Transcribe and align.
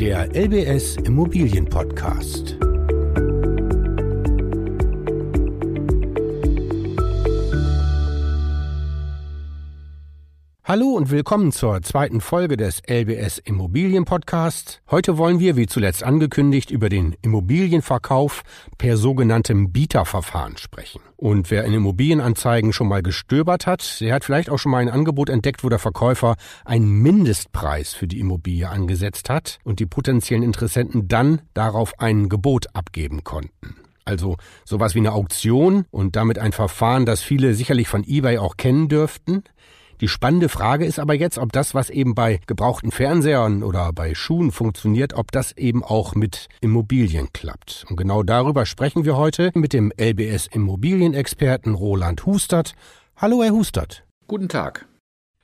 Der 0.00 0.28
LBS 0.32 0.96
Immobilien 0.98 1.64
Podcast. 1.64 2.67
Hallo 10.68 10.88
und 10.88 11.10
willkommen 11.10 11.50
zur 11.50 11.80
zweiten 11.80 12.20
Folge 12.20 12.58
des 12.58 12.82
LBS 12.86 13.38
Immobilien 13.38 14.04
Podcasts. 14.04 14.82
Heute 14.90 15.16
wollen 15.16 15.40
wir, 15.40 15.56
wie 15.56 15.66
zuletzt 15.66 16.02
angekündigt, 16.02 16.70
über 16.70 16.90
den 16.90 17.16
Immobilienverkauf 17.22 18.42
per 18.76 18.98
sogenanntem 18.98 19.72
Bieterverfahren 19.72 20.58
sprechen. 20.58 21.00
Und 21.16 21.50
wer 21.50 21.64
in 21.64 21.72
Immobilienanzeigen 21.72 22.74
schon 22.74 22.86
mal 22.86 23.02
gestöbert 23.02 23.66
hat, 23.66 23.98
der 24.02 24.14
hat 24.14 24.24
vielleicht 24.24 24.50
auch 24.50 24.58
schon 24.58 24.72
mal 24.72 24.82
ein 24.82 24.90
Angebot 24.90 25.30
entdeckt, 25.30 25.64
wo 25.64 25.70
der 25.70 25.78
Verkäufer 25.78 26.36
einen 26.66 27.00
Mindestpreis 27.00 27.94
für 27.94 28.06
die 28.06 28.20
Immobilie 28.20 28.68
angesetzt 28.68 29.30
hat 29.30 29.60
und 29.64 29.80
die 29.80 29.86
potenziellen 29.86 30.42
Interessenten 30.42 31.08
dann 31.08 31.40
darauf 31.54 31.98
ein 31.98 32.28
Gebot 32.28 32.66
abgeben 32.74 33.24
konnten. 33.24 33.74
Also 34.04 34.36
sowas 34.66 34.94
wie 34.94 34.98
eine 34.98 35.12
Auktion 35.12 35.86
und 35.90 36.14
damit 36.14 36.38
ein 36.38 36.52
Verfahren, 36.52 37.06
das 37.06 37.22
viele 37.22 37.54
sicherlich 37.54 37.88
von 37.88 38.04
eBay 38.06 38.36
auch 38.36 38.58
kennen 38.58 38.88
dürften. 38.88 39.44
Die 40.00 40.08
spannende 40.08 40.48
Frage 40.48 40.86
ist 40.86 41.00
aber 41.00 41.14
jetzt, 41.14 41.38
ob 41.38 41.52
das, 41.52 41.74
was 41.74 41.90
eben 41.90 42.14
bei 42.14 42.40
gebrauchten 42.46 42.92
Fernsehern 42.92 43.64
oder 43.64 43.92
bei 43.92 44.14
Schuhen 44.14 44.52
funktioniert, 44.52 45.14
ob 45.14 45.32
das 45.32 45.56
eben 45.56 45.82
auch 45.82 46.14
mit 46.14 46.48
Immobilien 46.60 47.32
klappt. 47.32 47.84
Und 47.88 47.96
genau 47.96 48.22
darüber 48.22 48.64
sprechen 48.64 49.04
wir 49.04 49.16
heute 49.16 49.50
mit 49.54 49.72
dem 49.72 49.92
LBS 49.98 50.46
Immobilienexperten 50.46 51.74
Roland 51.74 52.26
Hustert. 52.26 52.74
Hallo, 53.16 53.42
Herr 53.42 53.52
Hustert. 53.52 54.04
Guten 54.28 54.48
Tag. 54.48 54.86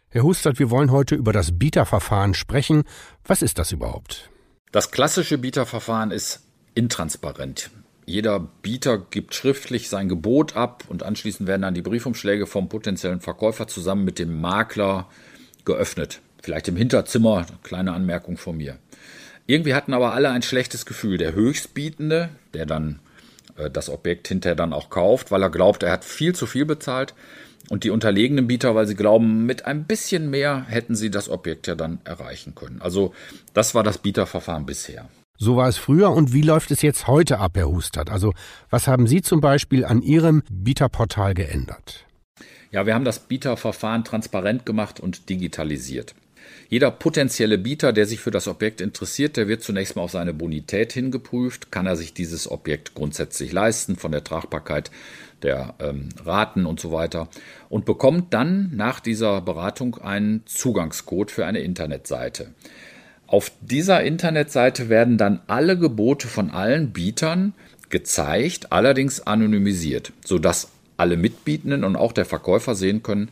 Herr 0.08 0.22
Hustert, 0.22 0.60
wir 0.60 0.70
wollen 0.70 0.92
heute 0.92 1.16
über 1.16 1.32
das 1.32 1.58
Bieterverfahren 1.58 2.34
sprechen. 2.34 2.84
Was 3.24 3.42
ist 3.42 3.58
das 3.58 3.72
überhaupt? 3.72 4.30
Das 4.70 4.92
klassische 4.92 5.38
Bieterverfahren 5.38 6.12
ist 6.12 6.44
intransparent. 6.74 7.70
Jeder 8.06 8.38
Bieter 8.38 8.98
gibt 8.98 9.34
schriftlich 9.34 9.88
sein 9.88 10.08
Gebot 10.08 10.56
ab 10.56 10.84
und 10.88 11.02
anschließend 11.02 11.48
werden 11.48 11.62
dann 11.62 11.74
die 11.74 11.82
Briefumschläge 11.82 12.46
vom 12.46 12.68
potenziellen 12.68 13.20
Verkäufer 13.20 13.66
zusammen 13.66 14.04
mit 14.04 14.18
dem 14.18 14.40
Makler 14.40 15.08
geöffnet. 15.64 16.20
Vielleicht 16.42 16.68
im 16.68 16.76
Hinterzimmer, 16.76 17.46
kleine 17.62 17.92
Anmerkung 17.92 18.36
von 18.36 18.58
mir. 18.58 18.76
Irgendwie 19.46 19.74
hatten 19.74 19.94
aber 19.94 20.12
alle 20.12 20.30
ein 20.30 20.42
schlechtes 20.42 20.84
Gefühl. 20.84 21.16
Der 21.16 21.34
Höchstbietende, 21.34 22.28
der 22.52 22.66
dann 22.66 23.00
äh, 23.56 23.70
das 23.70 23.88
Objekt 23.88 24.28
hinterher 24.28 24.56
dann 24.56 24.74
auch 24.74 24.90
kauft, 24.90 25.30
weil 25.30 25.42
er 25.42 25.50
glaubt, 25.50 25.82
er 25.82 25.92
hat 25.92 26.04
viel 26.04 26.34
zu 26.34 26.46
viel 26.46 26.66
bezahlt. 26.66 27.14
Und 27.70 27.84
die 27.84 27.90
unterlegenen 27.90 28.46
Bieter, 28.46 28.74
weil 28.74 28.86
sie 28.86 28.94
glauben, 28.94 29.46
mit 29.46 29.64
ein 29.64 29.84
bisschen 29.84 30.28
mehr 30.28 30.66
hätten 30.68 30.94
sie 30.94 31.10
das 31.10 31.30
Objekt 31.30 31.66
ja 31.66 31.74
dann 31.74 31.98
erreichen 32.04 32.54
können. 32.54 32.82
Also 32.82 33.14
das 33.54 33.74
war 33.74 33.82
das 33.82 33.96
Bieterverfahren 33.96 34.66
bisher. 34.66 35.08
So 35.44 35.56
war 35.56 35.68
es 35.68 35.76
früher 35.76 36.10
und 36.10 36.32
wie 36.32 36.40
läuft 36.40 36.70
es 36.70 36.80
jetzt 36.80 37.06
heute 37.06 37.38
ab, 37.38 37.52
Herr 37.56 37.68
Hustert? 37.68 38.08
Also 38.08 38.32
was 38.70 38.88
haben 38.88 39.06
Sie 39.06 39.20
zum 39.20 39.42
Beispiel 39.42 39.84
an 39.84 40.00
Ihrem 40.00 40.42
Bieterportal 40.50 41.34
geändert? 41.34 42.06
Ja, 42.70 42.86
wir 42.86 42.94
haben 42.94 43.04
das 43.04 43.18
Bieterverfahren 43.18 44.04
transparent 44.04 44.64
gemacht 44.64 45.00
und 45.00 45.28
digitalisiert. 45.28 46.14
Jeder 46.70 46.90
potenzielle 46.90 47.58
Bieter, 47.58 47.92
der 47.92 48.06
sich 48.06 48.20
für 48.20 48.30
das 48.30 48.48
Objekt 48.48 48.80
interessiert, 48.80 49.36
der 49.36 49.46
wird 49.46 49.62
zunächst 49.62 49.96
mal 49.96 50.02
auf 50.02 50.12
seine 50.12 50.32
Bonität 50.32 50.94
hingeprüft. 50.94 51.70
Kann 51.70 51.84
er 51.84 51.96
sich 51.96 52.14
dieses 52.14 52.50
Objekt 52.50 52.94
grundsätzlich 52.94 53.52
leisten, 53.52 53.96
von 53.96 54.12
der 54.12 54.24
Tragbarkeit 54.24 54.90
der 55.42 55.74
ähm, 55.78 56.08
Raten 56.24 56.64
und 56.64 56.80
so 56.80 56.90
weiter, 56.90 57.28
und 57.68 57.84
bekommt 57.84 58.32
dann 58.32 58.70
nach 58.74 58.98
dieser 58.98 59.42
Beratung 59.42 59.98
einen 59.98 60.46
Zugangscode 60.46 61.30
für 61.30 61.44
eine 61.44 61.58
Internetseite. 61.58 62.54
Auf 63.34 63.50
dieser 63.60 64.04
Internetseite 64.04 64.88
werden 64.88 65.18
dann 65.18 65.40
alle 65.48 65.76
Gebote 65.76 66.28
von 66.28 66.52
allen 66.52 66.92
Bietern 66.92 67.52
gezeigt, 67.88 68.70
allerdings 68.70 69.26
anonymisiert, 69.26 70.12
sodass 70.24 70.70
alle 70.98 71.16
Mitbietenden 71.16 71.82
und 71.82 71.96
auch 71.96 72.12
der 72.12 72.26
Verkäufer 72.26 72.76
sehen 72.76 73.02
können, 73.02 73.30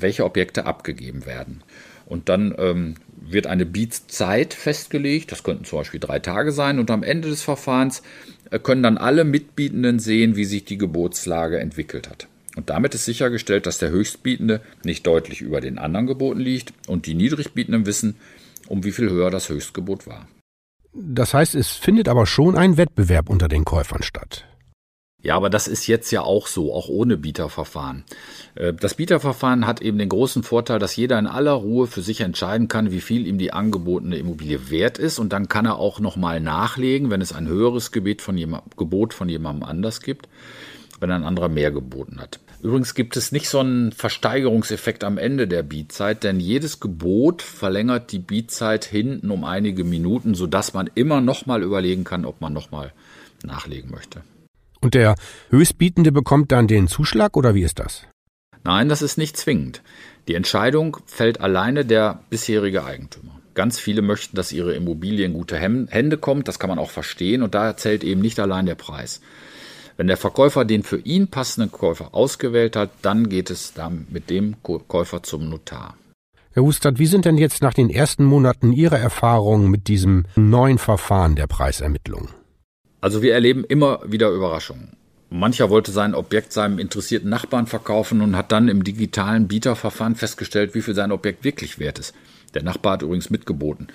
welche 0.00 0.24
Objekte 0.24 0.66
abgegeben 0.66 1.24
werden. 1.24 1.62
Und 2.04 2.28
dann 2.28 2.52
ähm, 2.58 2.94
wird 3.14 3.46
eine 3.46 3.64
Beats-Zeit 3.64 4.54
festgelegt, 4.54 5.30
das 5.30 5.44
könnten 5.44 5.64
zum 5.64 5.78
Beispiel 5.78 6.00
drei 6.00 6.18
Tage 6.18 6.50
sein, 6.50 6.80
und 6.80 6.90
am 6.90 7.04
Ende 7.04 7.28
des 7.28 7.42
Verfahrens 7.42 8.02
äh, 8.50 8.58
können 8.58 8.82
dann 8.82 8.98
alle 8.98 9.22
Mitbietenden 9.22 10.00
sehen, 10.00 10.34
wie 10.34 10.46
sich 10.46 10.64
die 10.64 10.78
Gebotslage 10.78 11.60
entwickelt 11.60 12.10
hat. 12.10 12.26
Und 12.56 12.70
damit 12.70 12.92
ist 12.96 13.04
sichergestellt, 13.04 13.66
dass 13.66 13.78
der 13.78 13.90
Höchstbietende 13.90 14.62
nicht 14.82 15.06
deutlich 15.06 15.42
über 15.42 15.60
den 15.60 15.78
anderen 15.78 16.08
Geboten 16.08 16.40
liegt 16.40 16.72
und 16.88 17.06
die 17.06 17.14
Niedrigbietenden 17.14 17.86
wissen, 17.86 18.16
um 18.68 18.84
wie 18.84 18.92
viel 18.92 19.10
höher 19.10 19.30
das 19.30 19.48
Höchstgebot 19.48 20.06
war. 20.06 20.28
Das 20.92 21.34
heißt, 21.34 21.54
es 21.54 21.72
findet 21.72 22.08
aber 22.08 22.26
schon 22.26 22.56
ein 22.56 22.76
Wettbewerb 22.76 23.28
unter 23.28 23.48
den 23.48 23.64
Käufern 23.64 24.02
statt. 24.02 24.44
Ja, 25.20 25.34
aber 25.34 25.50
das 25.50 25.66
ist 25.66 25.88
jetzt 25.88 26.12
ja 26.12 26.22
auch 26.22 26.46
so, 26.46 26.72
auch 26.72 26.88
ohne 26.88 27.16
Bieterverfahren. 27.16 28.04
Äh, 28.54 28.72
das 28.72 28.94
Bieterverfahren 28.94 29.66
hat 29.66 29.82
eben 29.82 29.98
den 29.98 30.08
großen 30.08 30.44
Vorteil, 30.44 30.78
dass 30.78 30.94
jeder 30.94 31.18
in 31.18 31.26
aller 31.26 31.52
Ruhe 31.52 31.88
für 31.88 32.02
sich 32.02 32.20
entscheiden 32.20 32.68
kann, 32.68 32.92
wie 32.92 33.00
viel 33.00 33.26
ihm 33.26 33.36
die 33.36 33.52
angebotene 33.52 34.16
Immobilie 34.16 34.70
wert 34.70 34.98
ist. 34.98 35.18
Und 35.18 35.32
dann 35.32 35.48
kann 35.48 35.66
er 35.66 35.78
auch 35.78 35.98
nochmal 35.98 36.40
nachlegen, 36.40 37.10
wenn 37.10 37.20
es 37.20 37.32
ein 37.32 37.48
höheres 37.48 37.90
Gebot 37.90 38.22
von, 38.22 38.38
jemand, 38.38 38.76
Gebot 38.76 39.12
von 39.12 39.28
jemandem 39.28 39.68
anders 39.68 40.00
gibt, 40.02 40.28
wenn 41.00 41.10
ein 41.10 41.24
anderer 41.24 41.48
mehr 41.48 41.72
geboten 41.72 42.20
hat. 42.20 42.38
Übrigens 42.60 42.94
gibt 42.94 43.16
es 43.16 43.30
nicht 43.30 43.48
so 43.48 43.60
einen 43.60 43.92
Versteigerungseffekt 43.92 45.04
am 45.04 45.16
Ende 45.16 45.46
der 45.46 45.62
Beatzeit, 45.62 46.24
denn 46.24 46.40
jedes 46.40 46.80
Gebot 46.80 47.42
verlängert 47.42 48.10
die 48.10 48.18
Beatzeit 48.18 48.84
hinten 48.84 49.30
um 49.30 49.44
einige 49.44 49.84
Minuten, 49.84 50.34
sodass 50.34 50.74
man 50.74 50.90
immer 50.94 51.20
nochmal 51.20 51.62
überlegen 51.62 52.02
kann, 52.02 52.24
ob 52.24 52.40
man 52.40 52.52
nochmal 52.52 52.92
nachlegen 53.44 53.90
möchte. 53.90 54.22
Und 54.80 54.94
der 54.94 55.14
Höchstbietende 55.50 56.10
bekommt 56.10 56.50
dann 56.50 56.66
den 56.66 56.88
Zuschlag 56.88 57.36
oder 57.36 57.54
wie 57.54 57.62
ist 57.62 57.78
das? 57.78 58.02
Nein, 58.64 58.88
das 58.88 59.02
ist 59.02 59.18
nicht 59.18 59.36
zwingend. 59.36 59.82
Die 60.26 60.34
Entscheidung 60.34 60.98
fällt 61.06 61.40
alleine 61.40 61.84
der 61.84 62.20
bisherige 62.28 62.84
Eigentümer. 62.84 63.40
Ganz 63.54 63.80
viele 63.80 64.02
möchten, 64.02 64.36
dass 64.36 64.52
ihre 64.52 64.74
Immobilie 64.74 65.24
in 65.24 65.32
gute 65.32 65.56
Hände 65.56 66.18
kommt, 66.18 66.48
das 66.48 66.58
kann 66.58 66.70
man 66.70 66.78
auch 66.78 66.90
verstehen 66.90 67.42
und 67.42 67.54
da 67.54 67.76
zählt 67.76 68.04
eben 68.04 68.20
nicht 68.20 68.38
allein 68.38 68.66
der 68.66 68.76
Preis. 68.76 69.20
Wenn 69.98 70.06
der 70.06 70.16
Verkäufer 70.16 70.64
den 70.64 70.84
für 70.84 70.98
ihn 70.98 71.26
passenden 71.26 71.72
Käufer 71.72 72.14
ausgewählt 72.14 72.76
hat, 72.76 72.90
dann 73.02 73.28
geht 73.28 73.50
es 73.50 73.74
dann 73.74 74.06
mit 74.10 74.30
dem 74.30 74.54
Käufer 74.62 75.24
zum 75.24 75.50
Notar. 75.50 75.96
Herr 76.52 76.62
Hustert, 76.62 77.00
wie 77.00 77.06
sind 77.06 77.24
denn 77.24 77.36
jetzt 77.36 77.62
nach 77.62 77.74
den 77.74 77.90
ersten 77.90 78.24
Monaten 78.24 78.72
Ihre 78.72 78.96
Erfahrungen 78.96 79.68
mit 79.68 79.88
diesem 79.88 80.26
neuen 80.36 80.78
Verfahren 80.78 81.34
der 81.34 81.48
Preisermittlung? 81.48 82.28
Also 83.00 83.22
wir 83.22 83.34
erleben 83.34 83.64
immer 83.64 83.98
wieder 84.06 84.30
Überraschungen. 84.30 84.96
Mancher 85.30 85.68
wollte 85.68 85.90
sein 85.90 86.14
Objekt 86.14 86.52
seinem 86.52 86.78
interessierten 86.78 87.28
Nachbarn 87.28 87.66
verkaufen 87.66 88.20
und 88.20 88.36
hat 88.36 88.52
dann 88.52 88.68
im 88.68 88.84
digitalen 88.84 89.48
Bieterverfahren 89.48 90.14
festgestellt, 90.14 90.76
wie 90.76 90.82
viel 90.82 90.94
sein 90.94 91.10
Objekt 91.10 91.42
wirklich 91.42 91.80
wert 91.80 91.98
ist. 91.98 92.14
Der 92.54 92.62
Nachbar 92.62 92.94
hat 92.94 93.02
übrigens 93.02 93.30
mitgeboten. 93.30 93.88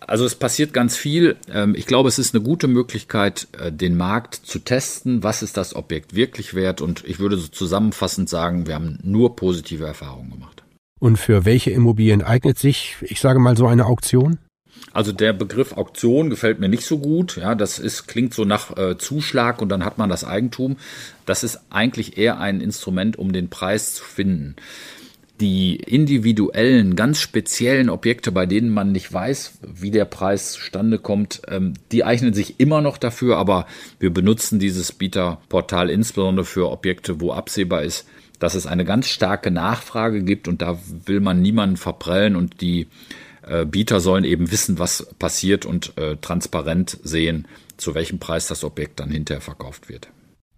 Also 0.00 0.24
es 0.24 0.34
passiert 0.34 0.72
ganz 0.72 0.96
viel. 0.96 1.36
Ähm, 1.52 1.74
ich 1.76 1.86
glaube, 1.86 2.08
es 2.08 2.18
ist 2.18 2.34
eine 2.34 2.42
gute 2.42 2.68
Möglichkeit, 2.68 3.48
äh, 3.58 3.70
den 3.70 3.96
Markt 3.96 4.34
zu 4.34 4.58
testen. 4.58 5.22
Was 5.22 5.42
ist 5.42 5.56
das 5.56 5.76
Objekt 5.76 6.14
wirklich 6.14 6.54
wert? 6.54 6.80
Und 6.80 7.04
ich 7.04 7.18
würde 7.18 7.36
so 7.36 7.48
zusammenfassend 7.48 8.28
sagen, 8.28 8.66
wir 8.66 8.74
haben 8.74 8.98
nur 9.02 9.36
positive 9.36 9.86
Erfahrungen 9.86 10.30
gemacht. 10.30 10.62
Und 10.98 11.16
für 11.16 11.44
welche 11.44 11.70
Immobilien 11.70 12.22
eignet 12.22 12.58
sich, 12.58 12.96
ich 13.02 13.20
sage 13.20 13.38
mal, 13.38 13.56
so 13.56 13.66
eine 13.66 13.86
Auktion? 13.86 14.38
Also 14.92 15.12
der 15.12 15.32
Begriff 15.32 15.72
Auktion 15.74 16.30
gefällt 16.30 16.58
mir 16.58 16.68
nicht 16.68 16.84
so 16.84 16.98
gut. 16.98 17.36
Ja, 17.36 17.54
das 17.54 17.78
ist, 17.78 18.06
klingt 18.06 18.34
so 18.34 18.44
nach 18.44 18.76
äh, 18.76 18.98
Zuschlag 18.98 19.62
und 19.62 19.68
dann 19.68 19.84
hat 19.84 19.98
man 19.98 20.10
das 20.10 20.24
Eigentum. 20.24 20.76
Das 21.26 21.44
ist 21.44 21.60
eigentlich 21.70 22.18
eher 22.18 22.40
ein 22.40 22.60
Instrument, 22.60 23.16
um 23.18 23.32
den 23.32 23.50
Preis 23.50 23.94
zu 23.94 24.04
finden 24.04 24.56
die 25.40 25.76
individuellen, 25.76 26.96
ganz 26.96 27.20
speziellen 27.20 27.88
Objekte, 27.88 28.30
bei 28.30 28.46
denen 28.46 28.70
man 28.70 28.92
nicht 28.92 29.12
weiß, 29.12 29.58
wie 29.62 29.90
der 29.90 30.04
Preis 30.04 30.52
zustande 30.52 30.98
kommt, 30.98 31.42
ähm, 31.48 31.74
die 31.92 32.04
eignen 32.04 32.34
sich 32.34 32.60
immer 32.60 32.80
noch 32.80 32.98
dafür, 32.98 33.38
aber 33.38 33.66
wir 33.98 34.12
benutzen 34.12 34.58
dieses 34.58 34.92
Bieterportal 34.92 35.90
insbesondere 35.90 36.44
für 36.44 36.70
Objekte, 36.70 37.20
wo 37.20 37.32
absehbar 37.32 37.82
ist, 37.82 38.06
dass 38.38 38.54
es 38.54 38.66
eine 38.66 38.84
ganz 38.84 39.08
starke 39.08 39.50
Nachfrage 39.50 40.22
gibt 40.22 40.48
und 40.48 40.62
da 40.62 40.78
will 41.06 41.20
man 41.20 41.40
niemanden 41.40 41.76
verprellen 41.76 42.36
und 42.36 42.60
die 42.60 42.88
äh, 43.46 43.64
Bieter 43.64 44.00
sollen 44.00 44.24
eben 44.24 44.50
wissen, 44.50 44.78
was 44.78 45.14
passiert 45.18 45.64
und 45.64 45.96
äh, 45.96 46.16
transparent 46.16 46.98
sehen, 47.02 47.48
zu 47.76 47.94
welchem 47.94 48.18
Preis 48.18 48.46
das 48.46 48.64
Objekt 48.64 49.00
dann 49.00 49.10
hinterher 49.10 49.40
verkauft 49.40 49.88
wird. 49.88 50.08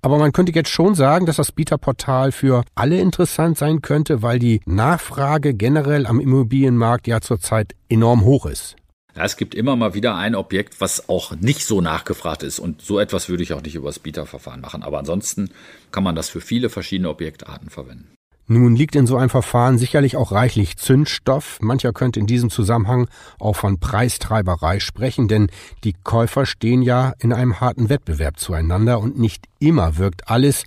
Aber 0.04 0.18
man 0.18 0.32
könnte 0.32 0.52
jetzt 0.52 0.70
schon 0.70 0.96
sagen, 0.96 1.26
dass 1.26 1.36
das 1.36 1.52
Bieterportal 1.52 2.32
für 2.32 2.64
alle 2.74 2.98
interessant 2.98 3.56
sein 3.56 3.82
könnte, 3.82 4.20
weil 4.20 4.40
die 4.40 4.60
Nachfrage 4.66 5.54
generell 5.54 6.06
am 6.06 6.18
Immobilienmarkt 6.18 7.06
ja 7.06 7.20
zurzeit 7.20 7.74
enorm 7.88 8.24
hoch 8.24 8.46
ist. 8.46 8.74
Ja, 9.14 9.24
es 9.24 9.36
gibt 9.36 9.54
immer 9.54 9.76
mal 9.76 9.94
wieder 9.94 10.16
ein 10.16 10.34
Objekt, 10.34 10.80
was 10.80 11.08
auch 11.08 11.36
nicht 11.36 11.66
so 11.66 11.80
nachgefragt 11.80 12.42
ist. 12.42 12.58
Und 12.58 12.82
so 12.82 12.98
etwas 12.98 13.28
würde 13.28 13.44
ich 13.44 13.52
auch 13.52 13.62
nicht 13.62 13.76
über 13.76 13.88
das 13.88 14.00
Bieterverfahren 14.00 14.60
machen. 14.60 14.82
Aber 14.82 14.98
ansonsten 14.98 15.50
kann 15.92 16.02
man 16.02 16.16
das 16.16 16.30
für 16.30 16.40
viele 16.40 16.68
verschiedene 16.68 17.10
Objektarten 17.10 17.70
verwenden. 17.70 18.08
Nun 18.52 18.76
liegt 18.76 18.96
in 18.96 19.06
so 19.06 19.16
einem 19.16 19.30
Verfahren 19.30 19.78
sicherlich 19.78 20.14
auch 20.14 20.30
reichlich 20.30 20.76
Zündstoff. 20.76 21.58
Mancher 21.62 21.94
könnte 21.94 22.20
in 22.20 22.26
diesem 22.26 22.50
Zusammenhang 22.50 23.08
auch 23.38 23.56
von 23.56 23.78
Preistreiberei 23.80 24.78
sprechen, 24.78 25.26
denn 25.26 25.48
die 25.84 25.94
Käufer 26.04 26.44
stehen 26.44 26.82
ja 26.82 27.14
in 27.18 27.32
einem 27.32 27.60
harten 27.60 27.88
Wettbewerb 27.88 28.38
zueinander 28.38 29.00
und 29.00 29.18
nicht 29.18 29.46
immer 29.58 29.96
wirkt 29.96 30.28
alles, 30.28 30.64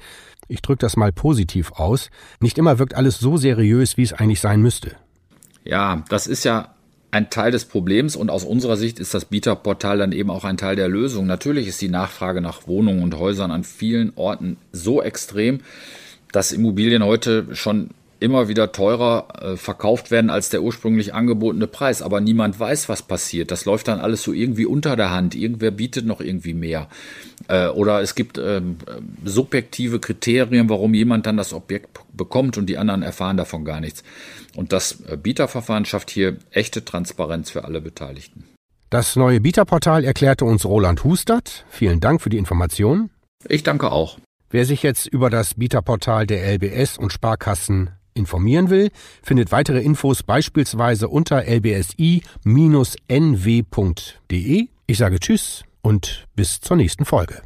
ich 0.47 0.63
drücke 0.63 0.79
das 0.79 0.97
mal 0.97 1.11
positiv 1.11 1.73
aus, 1.73 2.09
nicht 2.39 2.57
immer 2.57 2.79
wirkt 2.79 2.95
alles 2.95 3.19
so 3.19 3.37
seriös, 3.37 3.97
wie 3.97 4.03
es 4.03 4.13
eigentlich 4.13 4.41
sein 4.41 4.61
müsste. 4.61 4.95
Ja, 5.63 6.03
das 6.09 6.25
ist 6.25 6.43
ja 6.43 6.73
ein 7.11 7.29
Teil 7.29 7.51
des 7.51 7.65
Problems 7.65 8.15
und 8.15 8.31
aus 8.31 8.43
unserer 8.43 8.77
Sicht 8.77 8.99
ist 8.99 9.13
das 9.13 9.25
Bieterportal 9.25 9.99
dann 9.99 10.11
eben 10.11 10.31
auch 10.31 10.43
ein 10.43 10.57
Teil 10.57 10.75
der 10.75 10.87
Lösung. 10.87 11.27
Natürlich 11.27 11.67
ist 11.67 11.81
die 11.81 11.89
Nachfrage 11.89 12.41
nach 12.41 12.67
Wohnungen 12.67 13.03
und 13.03 13.17
Häusern 13.17 13.51
an 13.51 13.63
vielen 13.63 14.11
Orten 14.15 14.57
so 14.71 15.03
extrem, 15.03 15.59
dass 16.35 16.51
Immobilien 16.51 17.03
heute 17.03 17.55
schon 17.55 17.91
immer 18.19 18.47
wieder 18.47 18.71
teurer 18.71 19.27
äh, 19.39 19.57
verkauft 19.57 20.09
werden 20.09 20.29
als 20.29 20.49
der 20.49 20.63
ursprünglich 20.63 21.13
angebotene 21.13 21.67
Preis. 21.67 22.01
Aber 22.01 22.21
niemand 22.21 22.59
weiß, 22.59 22.89
was 22.89 23.03
passiert. 23.03 23.51
Das 23.51 23.65
läuft 23.65 23.87
dann 23.87 23.99
alles 23.99 24.23
so 24.23 24.33
irgendwie 24.33 24.65
unter 24.65 24.95
der 24.95 25.11
Hand. 25.11 25.35
Irgendwer 25.35 25.71
bietet 25.71 26.05
noch 26.05 26.21
irgendwie 26.21 26.53
mehr. 26.53 26.87
Äh, 27.47 27.67
oder 27.67 28.01
es 28.01 28.15
gibt 28.15 28.37
ähm, 28.37 28.77
subjektive 29.23 29.99
Kriterien, 29.99 30.69
warum 30.69 30.93
jemand 30.93 31.25
dann 31.25 31.37
das 31.37 31.53
Objekt 31.53 31.99
bekommt 32.13 32.57
und 32.57 32.67
die 32.67 32.77
anderen 32.77 33.01
erfahren 33.01 33.37
davon 33.37 33.65
gar 33.65 33.79
nichts. 33.79 34.03
Und 34.55 34.73
das 34.73 35.01
äh, 35.07 35.17
Bieterverfahren 35.17 35.85
schafft 35.85 36.09
hier 36.09 36.37
echte 36.51 36.83
Transparenz 36.83 37.51
für 37.51 37.65
alle 37.65 37.81
Beteiligten. 37.81 38.45
Das 38.89 39.15
neue 39.15 39.41
Bieterportal 39.41 40.03
erklärte 40.03 40.45
uns 40.45 40.65
Roland 40.65 41.03
Hustert. 41.03 41.65
Vielen 41.69 41.99
Dank 41.99 42.21
für 42.21 42.29
die 42.29 42.37
Information. 42.37 43.09
Ich 43.47 43.63
danke 43.63 43.91
auch. 43.91 44.17
Wer 44.55 44.65
sich 44.65 44.83
jetzt 44.83 45.07
über 45.07 45.29
das 45.29 45.55
Bieterportal 45.55 46.25
der 46.25 46.49
LBS 46.53 46.97
und 46.97 47.11
Sparkassen 47.11 47.89
informieren 48.13 48.69
will, 48.69 48.89
findet 49.21 49.51
weitere 49.51 49.81
Infos 49.81 50.23
beispielsweise 50.23 51.09
unter 51.09 51.43
lbsi-nw.de. 51.43 52.23
Ich 54.87 54.97
sage 54.97 55.19
Tschüss 55.19 55.65
und 55.81 56.25
bis 56.37 56.61
zur 56.61 56.77
nächsten 56.77 57.03
Folge. 57.03 57.41